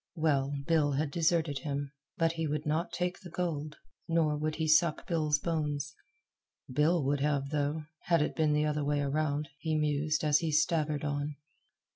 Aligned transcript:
Well, 0.15 0.55
Bill 0.65 0.93
had 0.93 1.11
deserted 1.11 1.59
him; 1.59 1.91
but 2.17 2.31
he 2.31 2.47
would 2.47 2.65
not 2.65 2.91
take 2.91 3.19
the 3.19 3.29
gold, 3.29 3.75
nor 4.07 4.35
would 4.35 4.55
he 4.55 4.67
suck 4.67 5.05
Bill's 5.05 5.37
bones. 5.37 5.93
Bill 6.67 7.03
would 7.05 7.19
have, 7.19 7.51
though, 7.51 7.83
had 8.05 8.23
it 8.23 8.35
been 8.35 8.53
the 8.53 8.65
other 8.65 8.83
way 8.83 9.01
around, 9.01 9.49
he 9.59 9.75
mused 9.77 10.23
as 10.23 10.39
he 10.39 10.51
staggered 10.51 11.03
on. 11.05 11.35